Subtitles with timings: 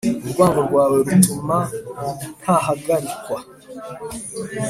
[0.25, 1.57] urwango rwawe rutuma
[2.41, 3.39] ntahagarikwa.